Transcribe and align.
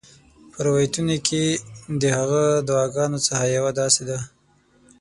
په 0.51 0.57
روایتونو 0.67 1.15
کې 1.27 1.43
د 2.01 2.03
هغې 2.17 2.43
د 2.53 2.63
دعاګانو 2.69 3.17
څخه 3.27 3.43
یوه 3.55 3.71
داسي 3.79 4.03
ده: 4.09 4.17